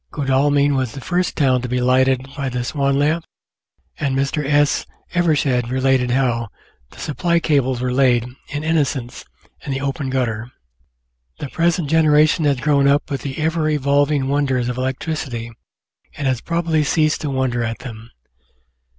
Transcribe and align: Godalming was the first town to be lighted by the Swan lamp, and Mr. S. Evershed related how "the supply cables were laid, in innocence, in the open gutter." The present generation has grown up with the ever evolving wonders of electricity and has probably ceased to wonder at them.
Godalming 0.11 0.73
was 0.73 0.93
the 0.93 0.99
first 0.99 1.35
town 1.37 1.61
to 1.61 1.69
be 1.69 1.79
lighted 1.79 2.27
by 2.35 2.49
the 2.49 2.63
Swan 2.63 2.97
lamp, 2.97 3.23
and 3.99 4.17
Mr. 4.17 4.43
S. 4.43 4.87
Evershed 5.13 5.69
related 5.69 6.09
how 6.09 6.47
"the 6.89 6.97
supply 6.97 7.39
cables 7.39 7.81
were 7.81 7.93
laid, 7.93 8.25
in 8.47 8.63
innocence, 8.63 9.23
in 9.63 9.71
the 9.71 9.81
open 9.81 10.09
gutter." 10.09 10.51
The 11.37 11.49
present 11.49 11.87
generation 11.87 12.45
has 12.45 12.59
grown 12.59 12.87
up 12.87 13.11
with 13.11 13.21
the 13.21 13.37
ever 13.37 13.69
evolving 13.69 14.27
wonders 14.27 14.69
of 14.69 14.77
electricity 14.79 15.51
and 16.17 16.25
has 16.27 16.41
probably 16.41 16.83
ceased 16.83 17.21
to 17.21 17.29
wonder 17.29 17.61
at 17.63 17.77
them. 17.77 18.09